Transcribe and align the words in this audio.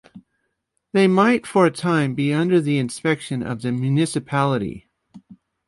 They 0.93 1.07
might 1.07 1.45
for 1.45 1.67
a 1.67 1.69
time 1.69 2.15
be 2.15 2.33
under 2.33 2.59
the 2.59 2.79
inspection 2.79 3.43
of 3.43 3.61
the 3.61 3.71
municipality. 3.71 4.89